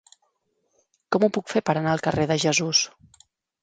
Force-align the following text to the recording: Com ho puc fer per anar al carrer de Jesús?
Com 1.15 1.27
ho 1.27 1.31
puc 1.37 1.53
fer 1.53 1.63
per 1.69 1.79
anar 1.79 1.95
al 1.95 2.05
carrer 2.09 2.29
de 2.35 2.43
Jesús? 2.49 2.85